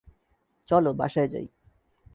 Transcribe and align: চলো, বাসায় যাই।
চলো, 0.69 0.91
বাসায় 0.93 1.27
যাই। 1.27 1.47